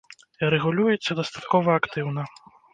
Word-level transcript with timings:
І 0.41 0.49
рэгулюецца 0.53 1.19
дастаткова 1.21 1.79
актыўна. 1.83 2.29